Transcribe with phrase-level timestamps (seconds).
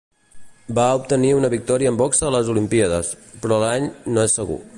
[0.77, 3.13] Va obtenir una victòria en boxa a les olimpíades,
[3.45, 4.63] però l'any no és segur.